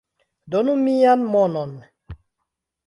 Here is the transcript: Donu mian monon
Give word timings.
Donu 0.51 0.73
mian 0.85 1.21
monon 1.31 1.71